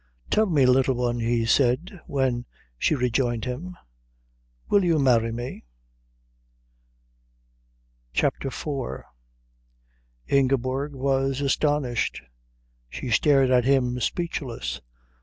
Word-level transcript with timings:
"Tell 0.31 0.47
me, 0.47 0.65
Little 0.65 0.95
One," 0.95 1.19
he 1.19 1.45
said 1.45 2.01
when 2.07 2.45
she 2.75 2.95
rejoined 2.95 3.45
him, 3.45 3.77
"will 4.67 4.83
you 4.83 4.97
marry 4.97 5.31
me?" 5.31 5.63
CHAPTER 8.11 8.47
IV 8.47 9.03
Ingeborg 10.27 10.95
was 10.95 11.39
astonished. 11.39 12.23
She 12.89 13.11
stared 13.11 13.51
at 13.51 13.65
him 13.65 13.99
speechless. 13.99 14.81